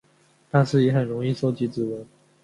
[0.49, 2.03] 但是也很容易收集指纹。